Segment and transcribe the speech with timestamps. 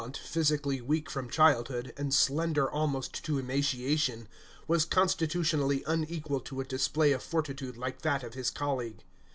[0.01, 4.27] Lalemant, physically weak from childhood, and slender almost to emaciation,
[4.67, 9.03] was constitutionally unequal to a display of fortitude like that of his colleague.